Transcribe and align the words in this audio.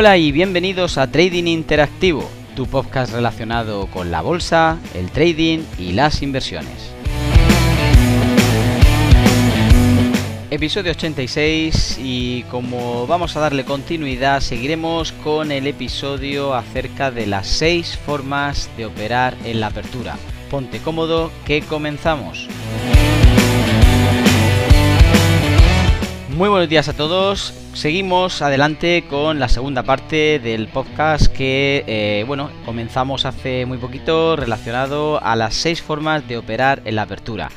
Hola 0.00 0.16
y 0.16 0.30
bienvenidos 0.30 0.96
a 0.96 1.10
Trading 1.10 1.48
Interactivo, 1.48 2.30
tu 2.54 2.68
podcast 2.68 3.12
relacionado 3.12 3.88
con 3.88 4.12
la 4.12 4.20
bolsa, 4.20 4.78
el 4.94 5.10
trading 5.10 5.64
y 5.76 5.90
las 5.90 6.22
inversiones. 6.22 6.92
Episodio 10.52 10.92
86 10.92 11.98
y 12.00 12.44
como 12.44 13.08
vamos 13.08 13.36
a 13.36 13.40
darle 13.40 13.64
continuidad 13.64 14.40
seguiremos 14.40 15.10
con 15.10 15.50
el 15.50 15.66
episodio 15.66 16.54
acerca 16.54 17.10
de 17.10 17.26
las 17.26 17.48
6 17.48 17.98
formas 18.06 18.70
de 18.76 18.86
operar 18.86 19.34
en 19.44 19.58
la 19.58 19.66
apertura. 19.66 20.16
Ponte 20.48 20.78
cómodo 20.78 21.32
que 21.44 21.62
comenzamos. 21.62 22.46
Muy 26.38 26.48
buenos 26.48 26.68
días 26.68 26.88
a 26.88 26.92
todos. 26.92 27.52
Seguimos 27.74 28.42
adelante 28.42 29.02
con 29.10 29.40
la 29.40 29.48
segunda 29.48 29.82
parte 29.82 30.38
del 30.38 30.68
podcast 30.68 31.26
que, 31.26 31.82
eh, 31.88 32.22
bueno, 32.28 32.52
comenzamos 32.64 33.24
hace 33.24 33.66
muy 33.66 33.76
poquito 33.76 34.36
relacionado 34.36 35.20
a 35.20 35.34
las 35.34 35.54
seis 35.54 35.82
formas 35.82 36.28
de 36.28 36.36
operar 36.36 36.80
en 36.84 36.94
la 36.94 37.02
apertura. 37.02 37.48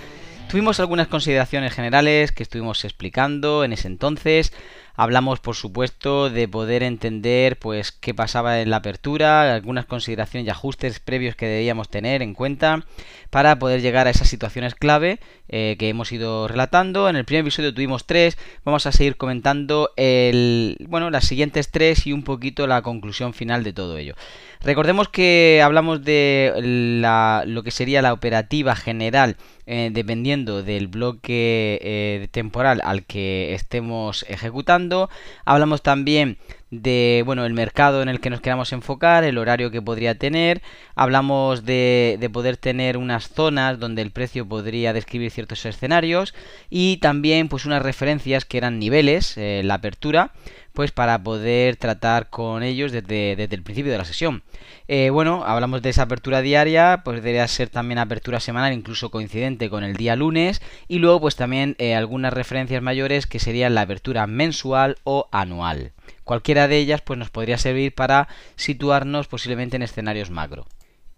Tuvimos 0.49 0.79
algunas 0.79 1.07
consideraciones 1.07 1.73
generales 1.73 2.31
que 2.31 2.41
estuvimos 2.41 2.83
explicando 2.83 3.63
en 3.63 3.73
ese 3.73 3.87
entonces. 3.87 4.51
Hablamos, 4.95 5.39
por 5.39 5.55
supuesto, 5.55 6.29
de 6.29 6.47
poder 6.47 6.83
entender 6.83 7.57
pues 7.57 7.91
qué 7.91 8.13
pasaba 8.13 8.61
en 8.61 8.69
la 8.69 8.77
apertura, 8.77 9.53
algunas 9.53 9.85
consideraciones 9.85 10.47
y 10.47 10.49
ajustes 10.49 10.99
previos 10.99 11.35
que 11.35 11.47
debíamos 11.47 11.89
tener 11.89 12.21
en 12.21 12.33
cuenta 12.33 12.85
para 13.29 13.57
poder 13.59 13.81
llegar 13.81 14.07
a 14.07 14.09
esas 14.09 14.27
situaciones 14.27 14.75
clave 14.75 15.19
eh, 15.47 15.75
que 15.79 15.89
hemos 15.89 16.11
ido 16.11 16.47
relatando. 16.47 17.09
En 17.09 17.15
el 17.15 17.25
primer 17.25 17.41
episodio 17.41 17.73
tuvimos 17.73 18.05
tres, 18.05 18.37
vamos 18.65 18.85
a 18.85 18.91
seguir 18.91 19.17
comentando 19.17 19.91
el, 19.95 20.77
bueno, 20.87 21.09
las 21.09 21.25
siguientes 21.25 21.71
tres 21.71 22.05
y 22.07 22.13
un 22.13 22.23
poquito 22.23 22.67
la 22.67 22.81
conclusión 22.81 23.33
final 23.33 23.63
de 23.63 23.73
todo 23.73 23.97
ello. 23.97 24.15
Recordemos 24.61 25.09
que 25.09 25.61
hablamos 25.63 26.03
de 26.03 26.53
lo 27.47 27.63
que 27.63 27.71
sería 27.71 28.01
la 28.01 28.13
operativa 28.13 28.75
general 28.75 29.37
eh, 29.65 29.89
dependiendo 29.91 30.63
del 30.63 30.87
bloque 30.87 31.79
eh, 31.81 32.27
temporal 32.31 32.81
al 32.83 33.03
que 33.03 33.53
estemos 33.53 34.25
ejecutando. 34.27 35.09
Hablamos 35.45 35.81
también 35.81 36.37
de 36.71 37.21
bueno 37.25 37.45
el 37.45 37.53
mercado 37.53 38.01
en 38.01 38.07
el 38.07 38.21
que 38.21 38.29
nos 38.29 38.39
queramos 38.39 38.71
enfocar, 38.71 39.25
el 39.25 39.37
horario 39.37 39.71
que 39.71 39.81
podría 39.81 40.15
tener, 40.15 40.61
hablamos 40.95 41.65
de, 41.65 42.17
de, 42.19 42.29
poder 42.29 42.55
tener 42.55 42.95
unas 42.95 43.27
zonas 43.27 43.77
donde 43.77 44.01
el 44.01 44.11
precio 44.11 44.47
podría 44.47 44.93
describir 44.93 45.31
ciertos 45.31 45.65
escenarios 45.65 46.33
y 46.69 46.97
también 46.97 47.49
pues 47.49 47.65
unas 47.65 47.81
referencias 47.81 48.45
que 48.45 48.57
eran 48.57 48.79
niveles, 48.79 49.37
eh, 49.37 49.61
la 49.65 49.75
apertura, 49.75 50.31
pues 50.73 50.91
para 50.91 51.21
poder 51.23 51.75
tratar 51.75 52.29
con 52.29 52.63
ellos 52.63 52.91
desde, 52.91 53.35
desde 53.35 53.55
el 53.55 53.63
principio 53.63 53.91
de 53.91 53.97
la 53.97 54.05
sesión. 54.05 54.43
Eh, 54.87 55.09
bueno, 55.09 55.43
hablamos 55.45 55.81
de 55.81 55.89
esa 55.89 56.03
apertura 56.03 56.41
diaria, 56.41 57.01
pues 57.03 57.17
debería 57.17 57.47
ser 57.47 57.69
también 57.69 57.99
apertura 57.99 58.39
semanal, 58.39 58.73
incluso 58.73 59.11
coincidente 59.11 59.69
con 59.69 59.83
el 59.83 59.95
día 59.95 60.15
lunes, 60.15 60.61
y 60.87 60.99
luego 60.99 61.21
pues 61.21 61.35
también 61.35 61.75
eh, 61.77 61.95
algunas 61.95 62.33
referencias 62.33 62.81
mayores 62.81 63.27
que 63.27 63.39
serían 63.39 63.75
la 63.75 63.81
apertura 63.81 64.27
mensual 64.27 64.97
o 65.03 65.27
anual. 65.31 65.91
Cualquiera 66.23 66.67
de 66.67 66.77
ellas 66.77 67.01
pues 67.01 67.19
nos 67.19 67.29
podría 67.29 67.57
servir 67.57 67.93
para 67.93 68.27
situarnos 68.55 69.27
posiblemente 69.27 69.75
en 69.75 69.83
escenarios 69.83 70.29
macro. 70.29 70.65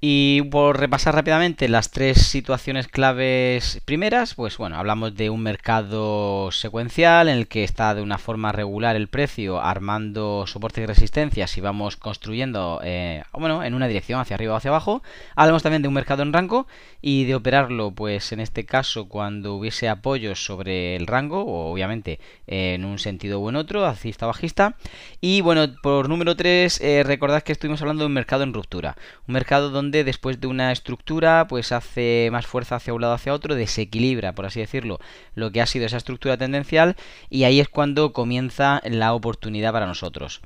Y 0.06 0.42
por 0.42 0.82
repasar 0.82 1.16
rápidamente 1.16 1.70
las 1.70 1.90
tres 1.90 2.18
situaciones 2.18 2.90
claves 2.90 3.80
primeras, 3.86 4.34
pues 4.34 4.58
bueno, 4.58 4.76
hablamos 4.76 5.16
de 5.16 5.30
un 5.30 5.42
mercado 5.42 6.52
secuencial 6.52 7.30
en 7.30 7.38
el 7.38 7.48
que 7.48 7.64
está 7.64 7.96
de 7.96 8.02
una 8.02 8.18
forma 8.18 8.52
regular 8.52 8.98
el 8.98 9.08
precio, 9.08 9.62
armando 9.62 10.44
soportes 10.46 10.84
y 10.84 10.88
resistencias 10.88 11.58
y 11.58 11.62
vamos 11.62 11.96
construyendo, 11.96 12.82
eh, 12.84 13.24
bueno, 13.32 13.64
en 13.64 13.76
una 13.76 13.88
dirección 13.88 14.20
hacia 14.20 14.36
arriba 14.36 14.56
o 14.56 14.58
hacia 14.58 14.72
abajo. 14.72 15.04
Hablamos 15.38 15.64
también 15.64 15.82
de 15.84 15.88
un 15.88 15.94
mercado 15.94 16.22
en 16.22 16.34
rango 16.34 16.68
y 17.02 17.24
de 17.24 17.36
operarlo, 17.36 17.92
pues 17.92 18.34
en 18.34 18.42
este 18.42 18.66
caso 18.66 19.08
cuando 19.08 19.56
hubiese 19.56 19.88
apoyos 19.88 20.44
sobre 20.44 20.98
el 20.98 21.08
rango, 21.08 21.46
o 21.46 21.72
obviamente 21.72 22.20
en 22.46 22.84
un 22.84 23.00
sentido 23.00 23.40
u 23.40 23.48
en 23.48 23.56
otro, 23.56 23.88
alcista 23.88 24.26
o 24.26 24.28
bajista. 24.28 24.76
Y 25.22 25.40
bueno, 25.40 25.66
por 25.82 26.10
número 26.10 26.36
3, 26.36 26.82
eh, 26.82 27.04
recordad 27.04 27.42
que 27.42 27.54
estuvimos 27.54 27.82
hablando 27.82 28.04
de 28.04 28.08
un 28.08 28.14
mercado 28.14 28.44
en 28.44 28.54
ruptura, 28.54 28.98
un 29.30 29.34
mercado 29.34 29.70
donde 29.70 29.93
después 30.04 30.42
de 30.42 30.48
una 30.48 30.72
estructura 30.72 31.46
pues 31.48 31.72
hace 31.72 32.30
más 32.32 32.48
fuerza 32.48 32.78
hacia 32.78 32.94
un 32.94 33.02
lado 33.02 33.14
hacia 33.14 33.34
otro, 33.34 33.54
desequilibra, 33.54 34.34
por 34.34 34.48
así 34.48 34.60
decirlo, 34.60 35.00
lo 35.36 35.52
que 35.52 35.62
ha 35.62 35.68
sido 35.68 35.86
esa 35.86 35.98
estructura 35.98 36.38
tendencial 36.38 36.96
y 37.30 37.44
ahí 37.44 37.60
es 37.60 37.70
cuando 37.70 38.14
comienza 38.14 38.82
la 38.86 39.14
oportunidad 39.14 39.74
para 39.74 39.86
nosotros. 39.86 40.42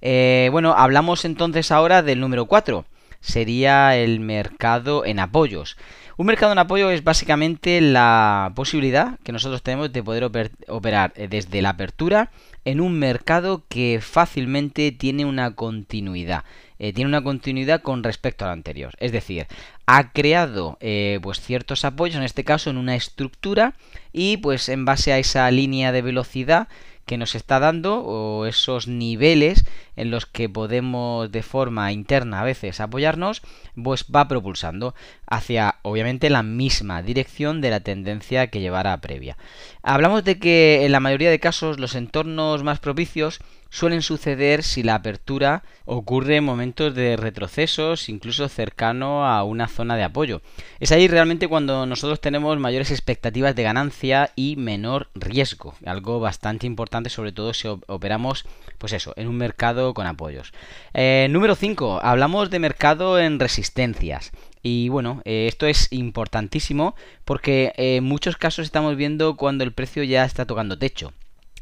Eh, 0.00 0.48
bueno, 0.52 0.74
hablamos 0.76 1.24
entonces 1.24 1.70
ahora 1.70 2.02
del 2.02 2.20
número 2.20 2.46
4, 2.46 2.86
sería 3.20 3.96
el 3.96 4.20
mercado 4.20 5.04
en 5.04 5.18
apoyos. 5.18 5.76
Un 6.18 6.24
mercado 6.24 6.52
en 6.52 6.58
apoyo 6.58 6.90
es 6.90 7.04
básicamente 7.04 7.78
la 7.82 8.50
posibilidad 8.54 9.18
que 9.22 9.32
nosotros 9.32 9.62
tenemos 9.62 9.92
de 9.92 10.02
poder 10.02 10.50
operar 10.66 11.12
eh, 11.14 11.28
desde 11.28 11.60
la 11.60 11.70
apertura 11.70 12.30
en 12.64 12.80
un 12.80 12.98
mercado 12.98 13.64
que 13.68 14.00
fácilmente 14.00 14.92
tiene 14.92 15.26
una 15.26 15.54
continuidad. 15.54 16.44
Eh, 16.78 16.94
tiene 16.94 17.08
una 17.08 17.22
continuidad 17.22 17.82
con 17.82 18.02
respecto 18.02 18.44
a 18.44 18.48
lo 18.48 18.54
anterior. 18.54 18.94
Es 18.98 19.12
decir, 19.12 19.46
ha 19.84 20.12
creado 20.12 20.78
eh, 20.80 21.20
pues 21.22 21.38
ciertos 21.40 21.84
apoyos, 21.84 22.16
en 22.16 22.22
este 22.22 22.44
caso 22.44 22.70
en 22.70 22.78
una 22.78 22.96
estructura, 22.96 23.74
y 24.10 24.38
pues 24.38 24.70
en 24.70 24.86
base 24.86 25.12
a 25.12 25.18
esa 25.18 25.50
línea 25.50 25.92
de 25.92 26.00
velocidad 26.00 26.68
que 27.06 27.16
nos 27.16 27.34
está 27.34 27.60
dando 27.60 28.04
o 28.04 28.46
esos 28.46 28.88
niveles 28.88 29.64
en 29.94 30.10
los 30.10 30.26
que 30.26 30.48
podemos 30.48 31.30
de 31.30 31.42
forma 31.42 31.92
interna 31.92 32.40
a 32.40 32.44
veces 32.44 32.80
apoyarnos, 32.80 33.42
pues 33.82 34.04
va 34.14 34.28
propulsando 34.28 34.94
hacia 35.26 35.76
obviamente 35.82 36.28
la 36.28 36.42
misma 36.42 37.02
dirección 37.02 37.60
de 37.60 37.70
la 37.70 37.80
tendencia 37.80 38.48
que 38.48 38.60
llevará 38.60 39.00
previa. 39.00 39.38
Hablamos 39.82 40.24
de 40.24 40.38
que 40.38 40.84
en 40.84 40.92
la 40.92 41.00
mayoría 41.00 41.30
de 41.30 41.40
casos 41.40 41.78
los 41.78 41.94
entornos 41.94 42.62
más 42.62 42.80
propicios 42.80 43.40
suelen 43.70 44.02
suceder 44.02 44.62
si 44.62 44.82
la 44.82 44.94
apertura 44.94 45.62
ocurre 45.84 46.36
en 46.36 46.44
momentos 46.44 46.94
de 46.94 47.16
retrocesos, 47.16 48.08
incluso 48.08 48.48
cercano 48.48 49.26
a 49.26 49.42
una 49.44 49.68
zona 49.68 49.96
de 49.96 50.04
apoyo. 50.04 50.42
Es 50.80 50.92
ahí 50.92 51.08
realmente 51.08 51.48
cuando 51.48 51.86
nosotros 51.86 52.20
tenemos 52.20 52.58
mayores 52.58 52.90
expectativas 52.90 53.54
de 53.54 53.62
ganancia 53.62 54.30
y 54.36 54.56
menor 54.56 55.08
riesgo, 55.14 55.74
algo 55.84 56.20
bastante 56.20 56.66
importante 56.66 57.10
sobre 57.10 57.32
todo 57.32 57.54
si 57.54 57.68
operamos 57.68 58.44
pues 58.78 58.92
eso, 58.92 59.12
en 59.16 59.28
un 59.28 59.36
mercado 59.36 59.94
con 59.94 60.06
apoyos. 60.06 60.52
Eh, 60.94 61.28
número 61.30 61.54
5, 61.54 62.00
hablamos 62.02 62.50
de 62.50 62.58
mercado 62.58 63.18
en 63.18 63.38
resistencias. 63.38 64.32
Y 64.62 64.88
bueno, 64.88 65.22
eh, 65.24 65.46
esto 65.48 65.66
es 65.66 65.88
importantísimo 65.92 66.96
porque 67.24 67.72
en 67.76 68.04
muchos 68.04 68.36
casos 68.36 68.64
estamos 68.64 68.96
viendo 68.96 69.36
cuando 69.36 69.64
el 69.64 69.72
precio 69.72 70.02
ya 70.02 70.24
está 70.24 70.44
tocando 70.44 70.78
techo. 70.78 71.12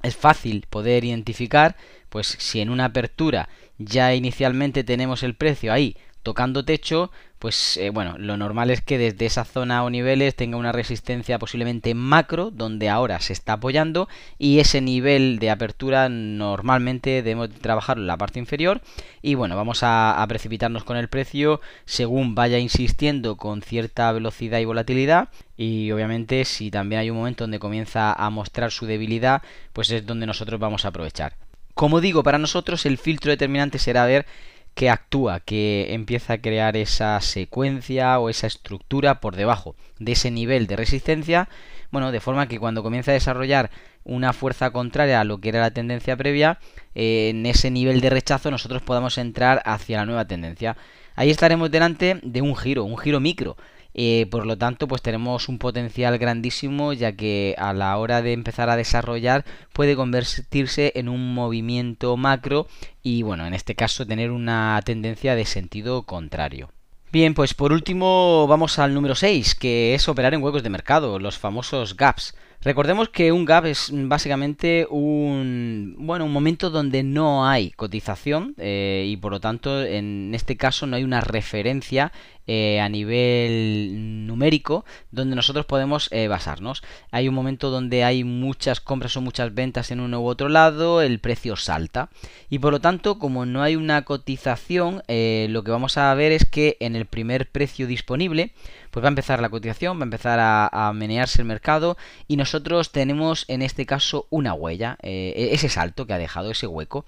Es 0.04 0.16
fácil 0.16 0.66
poder 0.69 1.03
identificar 1.06 1.76
pues 2.10 2.37
si 2.38 2.60
en 2.60 2.69
una 2.69 2.84
apertura 2.84 3.48
ya 3.78 4.15
inicialmente 4.15 4.84
tenemos 4.84 5.22
el 5.22 5.34
precio 5.34 5.72
ahí 5.72 5.97
tocando 6.24 6.64
techo, 6.64 7.12
pues 7.38 7.76
eh, 7.76 7.90
bueno, 7.90 8.16
lo 8.18 8.36
normal 8.36 8.70
es 8.70 8.80
que 8.80 8.96
desde 8.96 9.26
esa 9.26 9.44
zona 9.44 9.84
o 9.84 9.90
niveles 9.90 10.34
tenga 10.34 10.56
una 10.56 10.72
resistencia 10.72 11.38
posiblemente 11.38 11.94
macro, 11.94 12.50
donde 12.50 12.88
ahora 12.88 13.20
se 13.20 13.34
está 13.34 13.52
apoyando, 13.52 14.08
y 14.38 14.58
ese 14.58 14.80
nivel 14.80 15.38
de 15.38 15.50
apertura 15.50 16.08
normalmente 16.08 17.22
debemos 17.22 17.50
trabajar 17.50 17.98
en 17.98 18.06
la 18.06 18.16
parte 18.16 18.38
inferior, 18.38 18.80
y 19.20 19.34
bueno, 19.34 19.54
vamos 19.54 19.82
a, 19.82 20.20
a 20.20 20.26
precipitarnos 20.26 20.82
con 20.82 20.96
el 20.96 21.08
precio 21.08 21.60
según 21.84 22.34
vaya 22.34 22.58
insistiendo 22.58 23.37
con 23.37 23.60
cierta 23.60 24.10
velocidad 24.10 24.58
y 24.58 24.64
volatilidad, 24.64 25.28
y 25.58 25.93
obviamente 25.93 26.46
si 26.46 26.70
también 26.70 27.02
hay 27.02 27.10
un 27.10 27.19
momento 27.19 27.44
donde 27.44 27.58
comienza 27.58 28.14
a 28.14 28.31
mostrar 28.31 28.72
su 28.72 28.87
debilidad, 28.87 29.43
pues 29.75 29.90
es 29.90 30.06
donde 30.06 30.26
nosotros 30.26 30.58
vamos 30.58 30.87
a 30.87 30.88
aprovechar. 30.88 31.37
Como 31.75 32.00
digo, 32.00 32.22
para 32.22 32.38
nosotros 32.38 32.87
el 32.87 32.99
filtro 32.99 33.31
determinante 33.31 33.78
será 33.78 34.06
ver 34.06 34.26
que 34.75 34.91
actúa, 34.91 35.41
que 35.41 35.94
empieza 35.94 36.35
a 36.35 36.38
crear 36.38 36.76
esa 36.76 37.21
secuencia 37.21 38.19
o 38.19 38.29
esa 38.29 38.47
estructura 38.47 39.21
por 39.21 39.37
debajo 39.37 39.76
de 39.99 40.12
ese 40.12 40.31
nivel 40.31 40.67
de 40.67 40.76
resistencia, 40.76 41.49
bueno, 41.91 42.11
de 42.11 42.21
forma 42.21 42.49
que 42.49 42.59
cuando 42.59 42.82
comienza 42.82 43.12
a 43.12 43.15
desarrollar 43.15 43.71
una 44.05 44.32
fuerza 44.32 44.71
contraria 44.71 45.21
a 45.21 45.25
lo 45.25 45.38
que 45.38 45.50
era 45.50 45.61
la 45.61 45.71
tendencia 45.71 46.17
previa, 46.17 46.59
eh, 46.94 47.31
en 47.31 47.47
ese 47.47 47.71
nivel 47.71 48.00
de 48.00 48.11
rechazo 48.11 48.50
nosotros 48.50 48.82
podamos 48.82 49.17
entrar 49.17 49.62
hacia 49.65 49.99
la 49.99 50.06
nueva 50.06 50.26
tendencia. 50.26 50.76
Ahí 51.15 51.31
estaremos 51.31 51.71
delante 51.71 52.19
de 52.23 52.43
un 52.43 52.56
giro, 52.56 52.85
un 52.85 52.99
giro 52.99 53.21
micro. 53.21 53.56
Eh, 53.94 54.26
por 54.31 54.44
lo 54.44 54.58
tanto, 54.58 54.88
pues 54.88 55.02
tenemos 55.02 55.49
un 55.49 55.58
potencial 55.58 56.19
grandísimo 56.19 56.93
ya 56.93 57.12
que 57.12 57.55
a 57.58 57.73
la 57.73 57.96
hora 57.96 58.23
de 58.23 58.32
empezar 58.32 58.69
a 58.69 58.76
desarrollar 58.76 59.44
puede 59.73 59.96
convertirse 59.96 60.93
en 60.96 61.08
un 61.08 61.35
movimiento 61.35 62.17
macro 62.17 62.67
y 63.02 63.23
bueno, 63.23 63.46
en 63.46 63.55
este 63.55 63.75
caso 63.75 64.06
tener 64.06 64.31
una 64.31 64.81
tendencia 64.85 65.37
de 65.37 65.44
sentido 65.44 66.02
contrario. 66.02 66.70
Bien, 67.12 67.32
pues 67.32 67.55
por 67.55 67.73
último 67.73 68.49
vamos 68.49 68.81
al 68.81 68.93
número 68.93 69.14
6, 69.14 69.55
que 69.55 69.94
es 69.94 70.08
operar 70.08 70.35
en 70.35 70.43
huecos 70.43 70.64
de 70.64 70.70
mercado, 70.70 71.20
los 71.20 71.38
famosos 71.38 71.97
gaps. 71.97 72.35
Recordemos 72.64 73.11
que 73.11 73.31
un 73.31 73.44
gap 73.44 73.67
es 73.67 73.90
básicamente 73.93 74.87
un 74.88 75.97
bueno 75.99 76.25
un 76.25 76.32
momento 76.32 76.70
donde 76.70 77.02
no 77.02 77.47
hay 77.47 77.70
cotización 77.73 78.55
eh, 78.56 79.05
y 79.06 79.19
por 79.19 79.32
lo 79.32 79.40
tanto 79.40 79.82
en 79.82 80.35
este 80.35 80.56
caso 80.56 80.87
no 80.87 80.97
hay 80.97 81.05
una 81.05 81.20
referencia 81.20 82.11
eh, 82.46 82.79
a 82.79 82.91
nivel 82.91 84.26
numérico 84.26 84.85
donde 85.11 85.35
nosotros 85.35 85.64
podemos 85.64 86.08
eh, 86.12 86.29
basarnos. 86.29 86.82
Hay 87.11 87.26
un 87.26 87.35
momento 87.35 87.70
donde 87.70 88.05
hay 88.05 88.23
muchas 88.23 88.81
compras 88.81 89.17
o 89.17 89.23
muchas 89.23 89.55
ventas 89.55 89.91
en 89.91 90.00
uno 90.00 90.20
u 90.20 90.26
otro 90.26 90.50
lado, 90.50 91.00
el 91.00 91.20
precio 91.20 91.56
salta. 91.56 92.11
Y 92.50 92.58
por 92.58 92.73
lo 92.73 92.81
tanto, 92.82 93.19
como 93.19 93.46
no 93.46 93.62
hay 93.62 93.76
una 93.76 94.05
cotización, 94.05 95.02
eh, 95.08 95.46
lo 95.49 95.64
que 95.64 95.70
vamos 95.70 95.96
a 95.96 96.12
ver 96.12 96.32
es 96.32 96.44
que 96.44 96.76
en 96.81 96.96
el 96.96 97.06
primer 97.06 97.50
precio 97.50 97.87
disponible, 97.87 98.52
pues 98.90 99.02
va 99.02 99.08
a 99.08 99.17
empezar 99.17 99.40
la 99.40 99.49
cotización, 99.49 99.99
va 99.99 100.02
a 100.02 100.05
empezar 100.05 100.38
a, 100.40 100.93
menearse 100.94 101.40
el 101.40 101.49
mercado 101.49 101.97
y 102.29 102.37
nosotros 102.37 102.93
tenemos 102.93 103.47
en 103.49 103.62
este 103.62 103.87
caso 103.87 104.26
una 104.31 104.52
huella, 104.52 104.99
e-, 105.02 105.49
ese 105.52 105.69
salto 105.69 106.06
que 106.06 106.12
ha 106.12 106.19
dejado, 106.19 106.50
ese 106.50 106.67
hueco. 106.67 107.05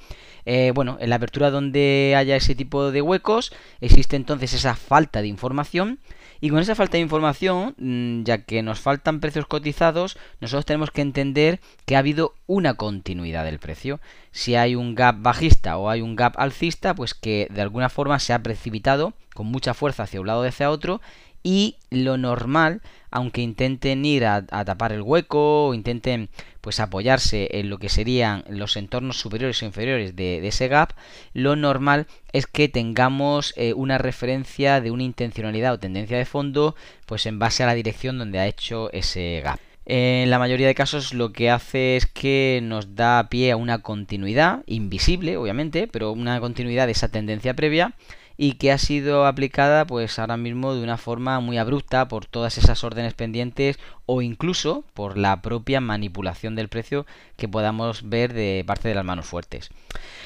bueno, 0.75 0.97
en 0.99 1.11
la 1.11 1.17
apertura 1.17 1.51
donde 1.51 2.15
haya 2.17 2.37
ese 2.37 2.55
tipo 2.55 2.91
de 2.91 3.03
huecos, 3.03 3.53
existe 3.81 4.17
entonces 4.17 4.55
esa 4.55 4.75
falta 4.75 5.23
de 5.23 5.26
información. 5.29 5.99
Y 6.41 6.51
con 6.51 6.59
esa 6.59 6.75
falta 6.75 6.99
de 6.99 7.03
información, 7.03 7.75
mm, 7.79 8.25
ya 8.25 8.45
que 8.45 8.63
nos 8.63 8.81
faltan 8.81 9.21
precios 9.21 9.47
cotizados, 9.47 10.19
nosotros 10.41 10.67
tenemos 10.67 10.91
que 10.91 11.01
entender 11.01 11.61
que 11.87 11.97
ha 11.97 12.01
habido 12.01 12.35
una 12.47 12.75
continuidad 12.75 13.45
del 13.45 13.59
precio. 13.59 14.01
Si 14.33 14.55
hay 14.55 14.75
un 14.75 14.95
gap 14.95 15.17
bajista 15.19 15.79
o 15.79 15.89
hay 15.89 16.03
un 16.03 16.17
gap 16.17 16.35
alcista, 16.39 16.95
pues 16.95 17.15
que 17.15 17.49
de 17.51 17.63
alguna 17.63 17.89
forma 17.89 18.19
se 18.19 18.33
ha 18.33 18.43
precipitado 18.43 19.15
con 19.35 19.47
mucha 19.47 19.75
fuerza 19.75 20.05
hacia 20.05 20.21
un 20.21 20.27
lado 20.27 20.41
o 20.41 20.45
hacia 20.45 20.71
otro 20.71 21.01
y 21.47 21.77
lo 21.91 22.17
normal, 22.19 22.83
aunque 23.09 23.41
intenten 23.41 24.05
ir 24.05 24.25
a, 24.25 24.45
tapar 24.47 24.91
el 24.91 25.01
hueco 25.01 25.69
o 25.69 25.75
intenten 25.75 26.29
pues 26.61 26.81
apoyarse 26.81 27.49
en 27.53 27.71
lo 27.71 27.79
que 27.79 27.89
serían 27.89 28.43
los 28.49 28.77
entornos 28.77 29.21
superiores 29.21 29.63
o 29.63 29.67
inferiores 29.67 30.17
de, 30.17 30.45
ese 30.45 30.67
gap, 30.67 30.95
lo 31.35 31.55
normal 31.55 32.09
es 32.33 32.49
que 32.49 32.67
tengamos 32.69 33.55
eh, 33.57 33.75
una 33.75 33.97
referencia 33.97 34.81
de 34.81 34.91
una 34.91 35.05
intencionalidad 35.05 35.75
o 35.75 35.79
tendencia 35.79 36.19
de 36.19 36.25
fondo 36.25 36.75
pues 37.07 37.27
en 37.27 37.39
base 37.39 37.63
a 37.63 37.67
la 37.67 37.75
dirección 37.75 38.19
donde 38.19 38.41
ha 38.41 38.49
hecho 38.49 38.93
ese 38.93 39.41
gap. 39.45 39.61
En 39.85 40.31
la 40.31 40.41
mayoría 40.41 40.67
de 40.67 40.75
casos 40.75 41.15
lo 41.15 41.31
que 41.33 41.49
hace 41.49 41.95
es 41.95 42.07
que 42.07 42.59
nos 42.61 42.97
da 42.97 43.29
pie 43.29 43.53
a 43.53 43.57
una 43.57 43.83
continuidad, 43.83 44.65
invisible 44.67 45.37
obviamente, 45.37 45.87
pero 45.87 46.11
una 46.11 46.41
continuidad 46.41 46.87
de 46.87 46.93
esa 46.93 47.07
tendencia 47.07 47.55
previa 47.55 47.95
y 48.37 48.53
que 48.53 48.73
ha 48.73 48.79
sido 48.79 49.27
aplicada 49.27 49.87
pues 49.87 50.19
ahora 50.19 50.37
mismo 50.37 50.75
de 50.75 50.83
una 50.83 50.99
forma 50.99 51.41
muy 51.41 51.59
abrupta 51.59 52.09
por 52.09 52.27
todas 52.27 52.59
esas 52.59 52.85
órdenes 52.85 53.15
pendientes 53.15 53.79
o 54.05 54.23
incluso 54.23 54.85
por 54.95 55.19
la 55.19 55.43
propia 55.43 55.81
manipulación 55.81 56.55
del 56.55 56.69
precio 56.69 57.07
que 57.37 57.49
podamos 57.49 58.09
ver 58.09 58.33
de 58.33 58.63
parte 58.67 58.89
de 58.89 58.95
las 58.95 59.05
manos 59.05 59.27
fuertes. 59.27 59.71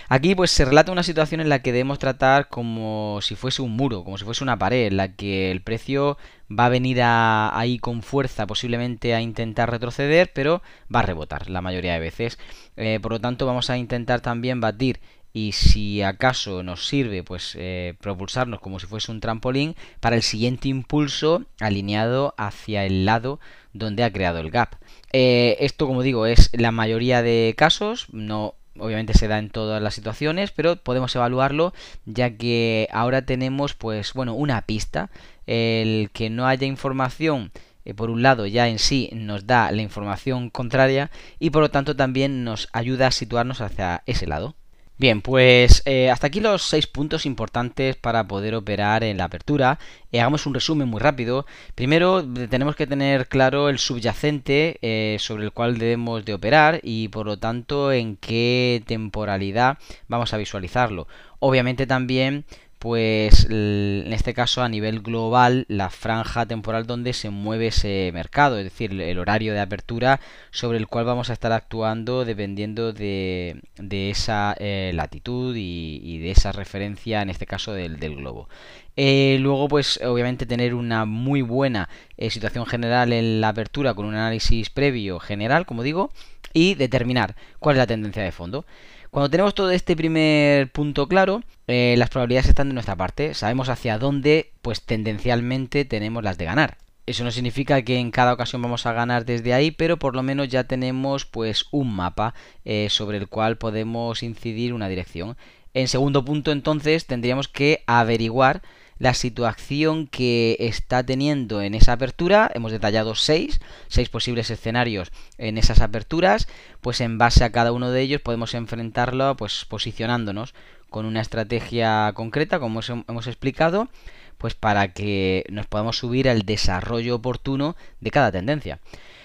Aquí 0.09 0.35
pues 0.35 0.51
se 0.51 0.65
relata 0.65 0.93
una 0.93 1.05
situación 1.05 1.41
en 1.41 1.49
la 1.49 1.63
que 1.63 1.73
debemos 1.73 1.99
tratar 1.99 2.49
como 2.49 3.21
si 3.23 3.37
fuese 3.37 3.63
un 3.63 3.77
muro, 3.77 4.03
como 4.03 4.19
si 4.19 4.25
fuese 4.25 4.43
una 4.43 4.59
pared, 4.59 4.89
en 4.89 4.97
la 4.97 5.15
que 5.15 5.51
el 5.53 5.63
precio 5.63 6.19
va 6.51 6.67
a 6.67 6.71
venir 6.71 7.01
ahí 7.03 7.79
con 7.79 8.03
fuerza 8.03 8.47
posiblemente 8.47 9.15
a 9.15 9.21
intentar 9.21 9.71
retroceder, 9.71 10.33
pero 10.35 10.63
va 10.93 11.01
a 11.01 11.05
rebotar 11.05 11.49
la 11.49 11.61
mayoría 11.61 11.93
de 11.93 12.01
veces. 12.01 12.39
Eh, 12.77 12.99
por 13.01 13.13
lo 13.13 13.21
tanto 13.21 13.47
vamos 13.47 13.71
a 13.71 13.79
intentar 13.79 14.21
también 14.21 14.61
batir 14.61 15.01
y 15.33 15.53
si 15.53 16.03
acaso 16.03 16.63
nos 16.63 16.87
sirve 16.87 17.23
pues 17.23 17.57
eh, 17.59 17.95
propulsarnos 18.01 18.61
como 18.61 18.81
si 18.81 18.87
fuese 18.87 19.13
un 19.13 19.21
trampolín 19.21 19.77
para 20.01 20.17
el 20.17 20.23
siguiente 20.23 20.69
impulso 20.69 21.45
alineado 21.61 22.35
hacia 22.37 22.85
el 22.85 23.05
lado 23.05 23.41
donde 23.73 24.05
ha 24.05 24.13
creado 24.13 24.39
el 24.39 24.51
gap. 24.51 24.77
Eh, 25.13 25.57
esto 25.61 25.87
como 25.87 26.03
digo 26.03 26.27
es 26.27 26.51
la 26.53 26.73
mayoría 26.73 27.23
de 27.23 27.55
casos, 27.57 28.09
no 28.13 28.55
obviamente 28.79 29.15
se 29.15 29.29
da 29.29 29.39
en 29.39 29.51
todas 29.51 29.83
las 29.83 29.95
situaciones, 29.95 30.53
pero 30.53 30.77
podemos 30.77 31.15
evaluarlo 31.15 31.75
ya 32.07 32.31
que 32.37 32.89
ahora 32.93 33.27
tenemos 33.27 33.75
pues 33.75 34.13
bueno 34.15 34.35
una 34.35 34.63
pista, 34.63 35.11
el 35.47 36.11
que 36.13 36.31
no 36.31 36.47
haya 36.47 36.67
información 36.67 37.53
eh, 37.85 37.95
por 37.95 38.11
un 38.11 38.23
lado 38.23 38.47
ya 38.47 38.69
en 38.69 38.79
sí 38.79 39.11
nos 39.13 39.47
da 39.47 39.71
la 39.73 39.83
información 39.83 40.51
contraria 40.51 41.11
y 41.39 41.51
por 41.51 41.63
lo 41.63 41.71
tanto 41.71 41.97
también 41.97 42.45
nos 42.45 42.69
ayuda 42.73 43.09
a 43.09 43.11
situarnos 43.11 43.61
hacia 43.61 44.03
ese 44.07 44.27
lado. 44.27 44.55
Bien, 45.01 45.23
pues 45.23 45.81
eh, 45.87 46.11
hasta 46.11 46.27
aquí 46.27 46.41
los 46.41 46.61
seis 46.63 46.87
puntos 46.87 47.25
importantes 47.25 47.97
para 47.97 48.29
poder 48.29 48.55
operar 48.55 49.03
en 49.03 49.17
la 49.17 49.25
apertura. 49.25 49.79
Eh, 50.13 50.21
hagamos 50.21 50.45
un 50.45 50.53
resumen 50.53 50.89
muy 50.89 51.01
rápido. 51.01 51.47
Primero 51.75 52.23
tenemos 52.51 52.77
que 52.77 52.87
tener 52.87 53.27
claro 53.27 53.71
el 53.71 53.79
subyacente 53.79 54.77
eh, 54.83 55.17
sobre 55.19 55.45
el 55.45 55.53
cual 55.53 55.79
debemos 55.79 56.27
de 56.27 56.35
operar 56.35 56.81
y 56.83 57.09
por 57.09 57.25
lo 57.25 57.39
tanto 57.39 57.93
en 57.93 58.17
qué 58.17 58.83
temporalidad 58.87 59.79
vamos 60.07 60.35
a 60.35 60.37
visualizarlo. 60.37 61.09
Obviamente 61.39 61.87
también 61.87 62.45
pues 62.81 63.47
en 63.51 64.11
este 64.11 64.33
caso 64.33 64.63
a 64.63 64.69
nivel 64.71 65.01
global 65.01 65.67
la 65.69 65.91
franja 65.91 66.47
temporal 66.47 66.87
donde 66.87 67.13
se 67.13 67.29
mueve 67.29 67.67
ese 67.67 68.11
mercado, 68.15 68.57
es 68.57 68.65
decir, 68.65 68.99
el 68.99 69.19
horario 69.19 69.53
de 69.53 69.61
apertura 69.61 70.19
sobre 70.51 70.79
el 70.79 70.87
cual 70.87 71.05
vamos 71.05 71.29
a 71.29 71.35
estar 71.35 71.53
actuando 71.53 72.25
dependiendo 72.25 72.95
de, 72.95 73.61
esa 73.91 74.57
eh, 74.59 74.93
latitud 74.95 75.55
y, 75.55 76.19
de 76.21 76.31
esa 76.31 76.53
referencia, 76.53 77.21
en 77.21 77.29
este 77.29 77.45
caso 77.45 77.75
del, 77.75 77.99
globo. 77.99 78.49
Eh, 78.97 79.37
luego, 79.41 79.69
pues 79.69 80.01
obviamente 80.03 80.47
tener 80.47 80.75
una 80.75 81.05
muy 81.05 81.43
buena 81.43 81.91
eh, 82.17 82.31
situación 82.31 82.65
general 82.65 83.13
en 83.13 83.43
la 83.43 83.49
apertura 83.49 83.93
con 83.93 84.07
un 84.07 84.15
análisis 84.15 84.71
previo 84.71 85.21
general, 85.21 85.67
como 85.67 85.83
digo, 85.83 86.11
y 86.55 86.77
determinar 86.77 87.37
cuál 87.59 87.77
es 87.77 87.79
la 87.79 87.87
tendencia 87.87 88.23
de 88.23 88.33
fondo. 88.33 88.65
Cuando 89.11 89.29
tenemos 89.29 89.55
todo 89.55 89.73
este 89.73 89.97
primer 89.97 90.71
punto 90.71 91.09
claro, 91.09 91.43
eh, 91.67 91.97
las 91.99 92.11
probabilidades 92.11 92.49
están 92.49 92.69
de 92.69 92.75
nuestra 92.75 92.95
parte. 92.95 93.35
Sabemos 93.35 93.69
hacia 93.69 93.99
dónde, 93.99 94.53
pues 94.63 94.83
tendencialmente 94.83 95.85
tenemos 95.85 96.23
las 96.23 96.39
de 96.39 96.45
ganar. 96.45 96.79
Eso 97.07 97.25
no 97.25 97.33
significa 97.33 97.83
que 97.83 97.99
en 97.99 98.13
cada 98.13 98.33
ocasión 98.33 98.63
vamos 98.63 98.87
a 98.87 98.93
ganar 98.93 99.25
desde 99.25 99.53
ahí, 99.53 99.73
pero 99.73 99.99
por 99.99 100.15
lo 100.15 100.23
menos 100.23 100.49
ya 100.49 100.63
tenemos 100.65 101.25
pues 101.25 101.67
un 101.73 101.93
mapa 101.93 102.35
eh, 102.65 102.87
sobre 102.89 103.19
el 103.19 103.27
cual 103.27 103.59
podemos 103.59 104.23
incidir 104.23 104.73
una 104.73 104.89
dirección. 104.89 105.37
En 105.75 105.89
segundo 105.89 106.25
punto, 106.25 106.53
entonces, 106.53 107.07
tendríamos 107.07 107.49
que 107.49 107.83
averiguar 107.89 108.63
la 109.01 109.15
situación 109.15 110.07
que 110.07 110.57
está 110.61 111.03
teniendo 111.03 111.63
en 111.63 111.75
esa 111.75 111.95
apertura. 111.95 112.51
Hemos 112.55 112.71
detallado 112.71 113.17
seis, 113.17 113.59
seis 113.89 114.11
posibles 114.11 114.51
escenarios 114.51 115.11
en 115.39 115.59
esas 115.59 115.81
aperturas. 115.81 116.47
Pues 116.83 117.01
en 117.01 117.19
base 117.19 117.43
a 117.43 117.51
cada 117.51 117.73
uno 117.73 117.91
de 117.91 118.03
ellos 118.03 118.21
podemos 118.21 118.55
enfrentarlo 118.55 119.37
pues 119.37 119.65
posicionándonos 119.65 120.55
con 120.91 121.07
una 121.07 121.23
estrategia 121.23 122.13
concreta, 122.15 122.61
como 122.61 122.81
hemos 123.09 123.27
explicado, 123.27 123.89
pues 124.37 124.55
para 124.55 124.93
que 124.93 125.45
nos 125.49 125.67
podamos 125.67 125.97
subir 125.97 126.29
al 126.29 126.43
desarrollo 126.43 127.17
oportuno 127.17 127.77
de 128.01 128.11
cada 128.11 128.31
tendencia. 128.31 128.81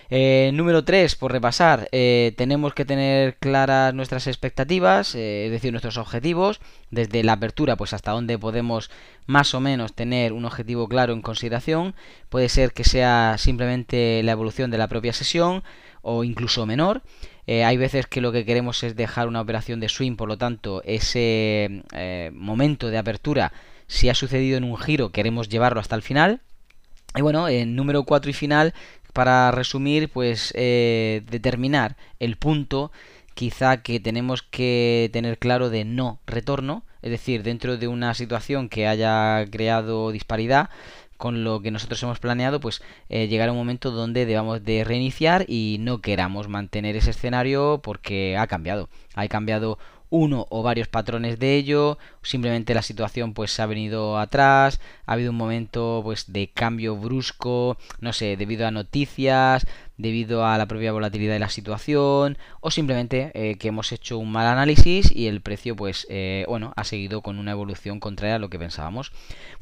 Eh, 0.10 0.52
número 0.54 0.84
3, 0.84 1.16
por 1.16 1.32
repasar, 1.32 1.90
eh, 1.92 2.34
tenemos 2.38 2.74
que 2.74 2.86
tener 2.86 3.38
claras 3.38 3.94
nuestras 3.94 4.28
expectativas, 4.28 5.16
eh, 5.16 5.46
es 5.46 5.52
decir, 5.52 5.72
nuestros 5.72 5.98
objetivos, 5.98 6.60
desde 6.92 7.24
la 7.24 7.34
apertura 7.34 7.76
pues 7.76 7.94
hasta 7.94 8.12
donde 8.12 8.38
podemos 8.38 8.92
más 9.26 9.54
o 9.56 9.60
menos 9.60 9.94
tener 9.94 10.34
un 10.34 10.46
objetivo 10.46 10.88
claro 10.88 11.14
en 11.14 11.22
consideración. 11.22 11.96
Puede 12.30 12.50
ser 12.50 12.74
que 12.74 12.84
sea 12.84 13.36
simplemente 13.40 14.22
la 14.24 14.34
evolución 14.34 14.70
de 14.70 14.78
la 14.78 14.88
propia 14.88 15.14
sesión 15.14 15.64
o 16.02 16.24
incluso 16.24 16.66
menor. 16.66 17.02
hay 17.48 17.78
veces 17.78 18.08
que 18.08 18.22
lo 18.22 18.32
que 18.32 18.46
queremos 18.46 18.84
es 18.84 18.96
dejar 18.96 19.28
una 19.28 19.42
operación 19.42 19.80
de 19.80 19.90
swing, 19.90 20.16
por 20.16 20.28
lo 20.28 20.38
tanto, 20.38 20.82
ese 20.84 21.84
momento 22.32 22.90
de 22.90 22.98
apertura, 22.98 23.54
si 23.88 24.10
ha 24.10 24.16
sucedido 24.16 24.58
en 24.58 24.64
un 24.64 24.78
giro, 24.78 25.12
queremos 25.12 25.50
llevarlo 25.50 25.80
hasta 25.80 25.96
el 25.96 26.02
final. 26.02 26.42
Y 27.16 27.22
bueno, 27.22 27.48
en 27.48 27.76
número 27.76 28.04
4 28.04 28.30
y 28.30 28.34
final 28.34 28.74
para 29.16 29.50
resumir, 29.52 30.10
pues 30.10 30.52
eh, 30.58 31.24
determinar 31.32 31.96
el 32.20 32.36
punto 32.36 32.92
quizá 33.34 33.82
que 33.82 34.02
tenemos 34.02 34.44
que 34.44 35.10
tener 35.14 35.40
claro 35.40 35.70
de 35.70 35.86
no 35.86 36.20
retorno, 36.28 36.84
es 37.02 37.12
decir, 37.12 37.42
dentro 37.42 37.78
de 37.78 37.88
una 37.88 38.14
situación 38.14 38.68
que 38.68 38.88
haya 38.88 39.46
creado 39.50 40.12
disparidad 40.12 40.70
con 41.16 41.46
lo 41.46 41.62
que 41.62 41.72
nosotros 41.72 42.04
hemos 42.04 42.20
planeado, 42.20 42.60
pues 42.60 42.82
eh, 43.08 43.30
llegar 43.30 43.48
a 43.48 43.54
un 43.54 43.58
momento 43.58 43.92
donde 43.92 44.26
debamos 44.26 44.66
de 44.66 44.84
reiniciar 44.84 45.46
y 45.48 45.78
no 45.80 46.02
queramos 46.02 46.50
mantener 46.50 46.98
ese 46.98 47.12
escenario 47.12 47.80
porque 47.82 48.36
ha 48.36 48.48
cambiado. 48.48 48.90
Ha 49.14 49.30
cambiado 49.30 49.80
uno 50.10 50.48
o 50.50 50.64
varios 50.64 50.88
patrones 50.88 51.40
de 51.40 51.56
ello, 51.56 51.98
simplemente 52.22 52.74
la 52.74 52.82
situación 52.82 53.34
pues 53.34 53.52
se 53.52 53.62
ha 53.62 53.66
venido 53.66 54.18
atrás, 54.18 54.80
ha 55.06 55.14
habido 55.14 55.32
un 55.32 55.38
momento 55.38 56.02
pues 56.04 56.32
de 56.32 56.50
cambio 56.50 56.96
brusco, 56.96 57.78
no 58.00 58.14
sé, 58.14 58.38
debido 58.38 58.68
a 58.68 58.72
noticias, 58.72 59.66
debido 59.98 60.46
a 60.46 60.58
la 60.58 60.66
propia 60.66 60.92
volatilidad 60.92 61.34
de 61.34 61.40
la 61.40 61.50
situación 61.50 62.38
o 62.60 62.72
simplemente 62.72 63.32
eh, 63.34 63.56
que 63.58 63.70
hemos 63.70 63.92
hecho 63.92 64.18
un 64.18 64.32
mal 64.32 64.48
análisis 64.48 65.12
y 65.12 65.28
el 65.28 65.42
precio 65.42 65.76
pues 65.76 66.06
eh, 66.10 66.46
bueno 66.48 66.74
ha 66.76 66.84
seguido 66.84 67.22
con 67.22 67.40
una 67.40 67.52
evolución 67.52 68.00
contraria 68.00 68.36
a 68.36 68.40
lo 68.40 68.50
que 68.50 68.60
pensábamos. 68.60 69.12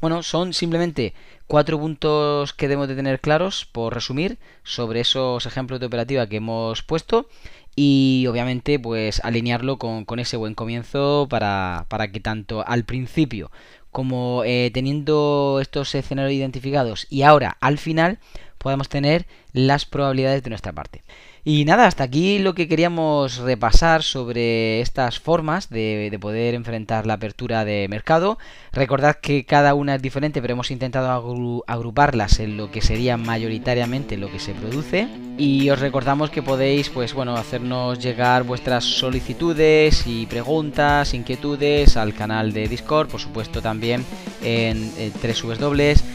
Bueno, 0.00 0.22
son 0.22 0.52
simplemente 0.52 1.14
cuatro 1.46 1.78
puntos 1.78 2.52
que 2.52 2.68
debemos 2.68 2.88
de 2.88 2.96
tener 2.96 3.20
claros 3.20 3.66
por 3.66 3.94
resumir 3.94 4.38
sobre 4.62 5.00
esos 5.00 5.46
ejemplos 5.46 5.80
de 5.80 5.86
operativa 5.86 6.26
que 6.26 6.36
hemos 6.36 6.82
puesto 6.82 7.28
y 7.76 8.26
obviamente 8.28 8.78
pues 8.78 9.20
alinearlo 9.24 9.78
con, 9.78 10.18
ese 10.18 10.36
buen 10.36 10.54
comienzo 10.54 11.26
para, 11.28 11.86
para 11.88 12.10
que 12.10 12.20
tanto 12.20 12.66
al 12.66 12.84
principio 12.84 13.50
como 13.90 14.42
eh, 14.44 14.70
teniendo 14.74 15.58
estos 15.60 15.94
escenarios 15.94 16.32
identificados 16.34 17.06
y 17.10 17.22
ahora 17.22 17.56
al 17.60 17.78
final 17.78 18.18
podemos 18.58 18.88
tener 18.88 19.26
las 19.52 19.84
probabilidades 19.84 20.42
de 20.42 20.50
nuestra 20.50 20.72
parte. 20.72 21.04
Y 21.46 21.66
nada, 21.66 21.86
hasta 21.86 22.04
aquí 22.04 22.38
lo 22.38 22.54
que 22.54 22.68
queríamos 22.68 23.36
repasar 23.36 24.02
sobre 24.02 24.80
estas 24.80 25.20
formas 25.20 25.68
de, 25.68 26.16
poder 26.18 26.54
enfrentar 26.54 27.04
la 27.04 27.14
apertura 27.14 27.66
de 27.66 27.86
mercado. 27.90 28.38
Recordad 28.72 29.16
que 29.16 29.44
cada 29.44 29.74
una 29.74 29.96
es 29.96 30.00
diferente, 30.00 30.40
pero 30.40 30.54
hemos 30.54 30.70
intentado 30.70 31.62
agruparlas 31.66 32.40
en 32.40 32.56
lo 32.56 32.70
que 32.70 32.80
sería 32.80 33.18
mayoritariamente 33.18 34.16
lo 34.16 34.32
que 34.32 34.38
se 34.38 34.54
produce. 34.54 35.06
Y 35.36 35.68
os 35.68 35.80
recordamos 35.80 36.30
que 36.30 36.42
podéis, 36.42 36.88
pues 36.88 37.12
bueno, 37.12 37.36
hacernos 37.36 37.98
llegar 37.98 38.44
vuestras 38.44 38.84
solicitudes 38.84 40.06
y 40.06 40.24
preguntas, 40.24 41.12
inquietudes 41.12 41.98
al 41.98 42.14
canal 42.14 42.54
de 42.54 42.68
Discord, 42.68 43.08
por 43.08 43.20
supuesto 43.20 43.60
también 43.60 44.02
en, 44.42 44.90
en 44.96 45.12
www 45.12 46.13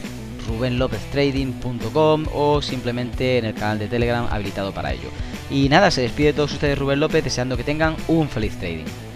rubenlopeztrading.com 0.50 2.26
o 2.32 2.60
simplemente 2.62 3.38
en 3.38 3.44
el 3.46 3.54
canal 3.54 3.78
de 3.78 3.88
Telegram 3.88 4.26
habilitado 4.30 4.72
para 4.72 4.92
ello. 4.92 5.08
Y 5.50 5.68
nada, 5.68 5.90
se 5.90 6.02
despide 6.02 6.28
de 6.28 6.34
todos 6.34 6.52
ustedes 6.52 6.78
Rubén 6.78 7.00
López 7.00 7.24
deseando 7.24 7.56
que 7.56 7.64
tengan 7.64 7.96
un 8.08 8.28
feliz 8.28 8.56
trading. 8.58 9.09